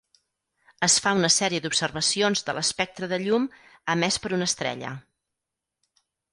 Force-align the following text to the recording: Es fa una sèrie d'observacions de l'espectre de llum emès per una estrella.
Es 0.87 0.95
fa 1.05 1.11
una 1.17 1.29
sèrie 1.35 1.61
d'observacions 1.65 2.43
de 2.49 2.57
l'espectre 2.59 3.11
de 3.13 3.21
llum 3.27 3.47
emès 3.97 4.21
per 4.25 4.35
una 4.41 4.51
estrella. 4.53 4.99